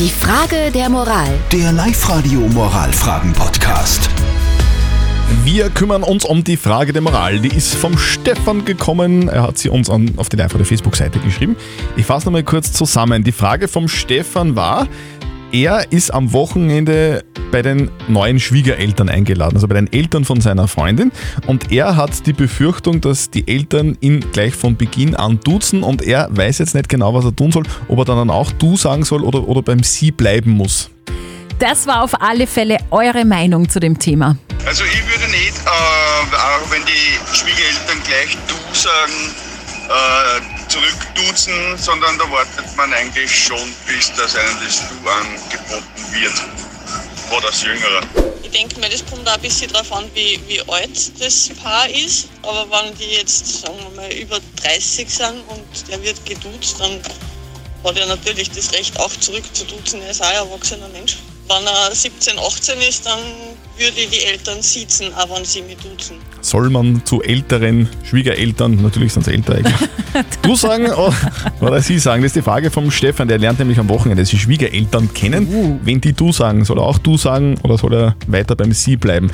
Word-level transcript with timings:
Die 0.00 0.08
Frage 0.08 0.70
der 0.72 0.88
Moral. 0.88 1.28
Der 1.52 1.72
Live-Radio 1.72 2.40
Moralfragen-Podcast. 2.40 4.08
Wir 5.44 5.68
kümmern 5.68 6.02
uns 6.02 6.24
um 6.24 6.42
die 6.42 6.56
Frage 6.56 6.94
der 6.94 7.02
Moral. 7.02 7.38
Die 7.38 7.54
ist 7.54 7.74
vom 7.74 7.98
Stefan 7.98 8.64
gekommen. 8.64 9.28
Er 9.28 9.42
hat 9.42 9.58
sie 9.58 9.68
uns 9.68 9.90
an, 9.90 10.14
auf 10.16 10.30
die 10.30 10.36
live 10.36 10.54
der 10.54 10.64
Facebook-Seite 10.64 11.18
geschrieben. 11.18 11.54
Ich 11.98 12.06
fasse 12.06 12.24
nochmal 12.24 12.44
kurz 12.44 12.72
zusammen. 12.72 13.24
Die 13.24 13.32
Frage 13.32 13.68
vom 13.68 13.88
Stefan 13.88 14.56
war, 14.56 14.88
er 15.52 15.92
ist 15.92 16.12
am 16.12 16.32
Wochenende 16.32 17.24
bei 17.50 17.62
den 17.62 17.90
neuen 18.08 18.38
Schwiegereltern 18.38 19.08
eingeladen, 19.08 19.56
also 19.56 19.66
bei 19.66 19.74
den 19.74 19.92
Eltern 19.92 20.24
von 20.24 20.40
seiner 20.40 20.68
Freundin. 20.68 21.10
Und 21.46 21.72
er 21.72 21.96
hat 21.96 22.26
die 22.26 22.32
Befürchtung, 22.32 23.00
dass 23.00 23.30
die 23.30 23.48
Eltern 23.48 23.98
ihn 24.00 24.24
gleich 24.32 24.54
von 24.54 24.76
Beginn 24.76 25.16
an 25.16 25.40
duzen 25.40 25.82
und 25.82 26.02
er 26.02 26.28
weiß 26.30 26.58
jetzt 26.58 26.74
nicht 26.74 26.88
genau, 26.88 27.14
was 27.14 27.24
er 27.24 27.34
tun 27.34 27.50
soll, 27.50 27.64
ob 27.88 27.98
er 27.98 28.04
dann 28.04 28.30
auch 28.30 28.52
du 28.52 28.76
sagen 28.76 29.04
soll 29.04 29.24
oder, 29.24 29.48
oder 29.48 29.62
beim 29.62 29.82
sie 29.82 30.12
bleiben 30.12 30.52
muss. 30.52 30.90
Das 31.58 31.86
war 31.86 32.02
auf 32.02 32.20
alle 32.20 32.46
Fälle 32.46 32.78
eure 32.90 33.24
Meinung 33.24 33.68
zu 33.68 33.80
dem 33.80 33.98
Thema. 33.98 34.36
Also 34.66 34.84
ich 34.84 35.02
würde 35.08 35.30
nicht, 35.30 35.58
äh, 35.58 36.36
auch 36.36 36.70
wenn 36.70 36.82
die 36.86 37.36
Schwiegereltern 37.36 37.98
gleich 38.06 38.38
du 38.46 38.54
sagen, 38.72 39.34
äh, 39.88 40.49
zurückduzen, 40.70 41.76
sondern 41.76 42.16
da 42.18 42.30
wartet 42.30 42.76
man 42.76 42.92
eigentlich 42.92 43.30
schon, 43.44 43.74
bis 43.86 44.12
das 44.16 44.36
einem 44.36 44.56
das 44.64 44.78
Du 44.88 45.08
angeboten 45.08 46.12
wird. 46.12 46.32
Oder 47.36 47.48
das 47.48 47.62
Jüngere. 47.62 48.02
Ich 48.42 48.50
denke 48.50 48.80
mir, 48.80 48.88
das 48.88 49.04
kommt 49.06 49.28
auch 49.28 49.34
ein 49.34 49.40
bisschen 49.40 49.72
darauf 49.72 49.92
an, 49.92 50.10
wie, 50.14 50.40
wie 50.48 50.60
alt 50.68 51.20
das 51.20 51.50
Paar 51.62 51.88
ist. 51.88 52.28
Aber 52.42 52.66
wenn 52.70 52.96
die 52.98 53.16
jetzt, 53.16 53.62
sagen 53.62 53.78
wir 53.78 54.02
mal, 54.02 54.12
über 54.12 54.38
30 54.62 55.08
sind 55.08 55.42
und 55.48 55.88
der 55.88 56.02
wird 56.02 56.24
geduzt, 56.24 56.76
dann 56.78 57.00
hat 57.84 57.96
er 57.96 58.06
natürlich 58.06 58.50
das 58.50 58.72
Recht 58.72 58.98
auch 58.98 59.12
zurückzuduzen. 59.20 60.02
Er 60.02 60.10
ist 60.10 60.22
auch 60.22 60.28
ein 60.28 60.34
erwachsener 60.34 60.88
Mensch. 60.88 61.18
Wenn 61.48 61.66
er 61.66 61.94
17, 61.94 62.38
18 62.38 62.80
ist, 62.80 63.06
dann 63.06 63.20
würde 63.78 64.10
die 64.10 64.24
Eltern 64.24 64.60
sitzen, 64.60 65.06
auch 65.14 65.34
wenn 65.34 65.44
sie 65.44 65.62
mich 65.62 65.76
duzen. 65.76 66.16
Soll 66.40 66.70
man 66.70 67.02
zu 67.04 67.22
älteren 67.22 67.88
Schwiegereltern, 68.04 68.76
natürlich 68.82 69.12
sind 69.12 69.24
sie 69.24 69.32
älter, 69.32 69.58
du 70.42 70.56
sagen 70.56 70.86
oder, 70.86 71.14
oder 71.60 71.80
sie 71.80 71.98
sagen? 71.98 72.22
Das 72.22 72.30
ist 72.30 72.36
die 72.36 72.42
Frage 72.42 72.70
vom 72.70 72.90
Stefan, 72.90 73.28
der 73.28 73.38
lernt 73.38 73.58
nämlich 73.58 73.78
am 73.78 73.88
Wochenende 73.88 74.24
die 74.24 74.38
Schwiegereltern 74.38 75.12
kennen. 75.14 75.80
Wenn 75.82 76.00
die 76.00 76.12
du 76.12 76.32
sagen, 76.32 76.64
soll 76.64 76.78
er 76.78 76.84
auch 76.84 76.98
du 76.98 77.16
sagen 77.16 77.56
oder 77.62 77.78
soll 77.78 77.94
er 77.94 78.16
weiter 78.26 78.56
beim 78.56 78.72
sie 78.72 78.96
bleiben? 78.96 79.30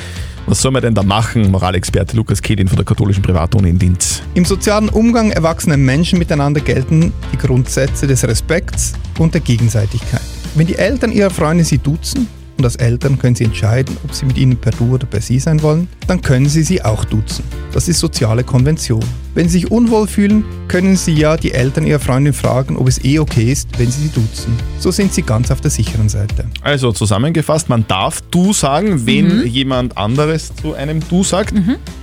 Was 0.46 0.62
soll 0.62 0.70
man 0.70 0.82
denn 0.82 0.94
da 0.94 1.02
machen? 1.02 1.50
Moralexperte 1.50 2.16
Lukas 2.16 2.40
Kedin 2.40 2.68
von 2.68 2.76
der 2.76 2.84
katholischen 2.84 3.22
Privatuni 3.22 3.70
in 3.70 3.80
Linz. 3.80 4.22
Im 4.34 4.44
sozialen 4.44 4.88
Umgang 4.88 5.32
erwachsener 5.32 5.76
Menschen 5.76 6.20
miteinander 6.20 6.60
gelten 6.60 7.12
die 7.32 7.38
Grundsätze 7.38 8.06
des 8.06 8.22
Respekts 8.22 8.92
und 9.18 9.34
der 9.34 9.40
Gegenseitigkeit. 9.40 10.20
Wenn 10.54 10.68
die 10.68 10.76
Eltern 10.76 11.10
ihrer 11.10 11.30
Freunde 11.30 11.64
sie 11.64 11.78
duzen 11.78 12.28
und 12.58 12.64
als 12.64 12.76
Eltern 12.76 13.18
können 13.18 13.34
sie 13.34 13.44
entscheiden, 13.44 13.96
ob 14.04 14.14
sie 14.14 14.26
mit 14.26 14.38
ihnen 14.38 14.56
per 14.56 14.72
Du 14.72 14.94
oder 14.94 15.06
per 15.06 15.20
Sie 15.20 15.38
sein 15.38 15.62
wollen, 15.62 15.88
dann 16.06 16.22
können 16.22 16.48
sie 16.48 16.62
sie 16.62 16.82
auch 16.82 17.04
duzen. 17.04 17.44
Das 17.72 17.88
ist 17.88 18.00
soziale 18.00 18.44
Konvention. 18.44 19.04
Wenn 19.34 19.50
sie 19.50 19.60
sich 19.60 19.70
unwohl 19.70 20.06
fühlen, 20.06 20.44
können 20.66 20.96
sie 20.96 21.12
ja 21.12 21.36
die 21.36 21.52
Eltern 21.52 21.86
ihrer 21.86 21.98
Freundin 22.00 22.32
fragen, 22.32 22.76
ob 22.78 22.88
es 22.88 23.04
eh 23.04 23.18
okay 23.18 23.52
ist, 23.52 23.68
wenn 23.78 23.90
sie 23.90 24.04
sie 24.04 24.08
duzen. 24.08 24.56
So 24.78 24.90
sind 24.90 25.12
sie 25.12 25.20
ganz 25.20 25.50
auf 25.50 25.60
der 25.60 25.70
sicheren 25.70 26.08
Seite. 26.08 26.46
Also 26.62 26.92
zusammengefasst, 26.92 27.68
man 27.68 27.86
darf 27.86 28.22
du 28.30 28.54
sagen, 28.54 29.06
wenn 29.06 29.46
jemand 29.46 29.98
anderes 29.98 30.52
zu 30.56 30.72
einem 30.72 31.00
du 31.10 31.22
sagt. 31.22 31.52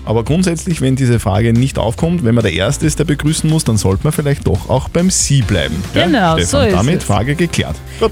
Aber 0.06 0.24
grundsätzlich, 0.24 0.82
wenn 0.82 0.96
diese 0.96 1.20
Frage 1.20 1.54
nicht 1.54 1.80
aufkommt, 1.80 2.24
wenn 2.24 2.36
man 2.36 2.44
der 2.44 2.54
Erste 2.54 2.86
ist, 2.86 3.00
der 3.00 3.06
begrüßen 3.06 3.50
muss, 3.50 3.64
dann 3.64 3.78
sollte 3.78 4.04
man 4.04 4.14
vielleicht 4.14 4.46
doch 4.46 4.70
auch 4.70 4.90
beim 4.90 5.10
Sie 5.10 5.42
bleiben. 5.42 5.76
Genau, 5.94 6.38
Stefan, 6.38 6.46
so 6.46 6.60
ist 6.68 6.74
damit 6.76 6.98
es. 6.98 7.04
Frage 7.04 7.34
geklärt. 7.34 7.76
Gut. 8.00 8.12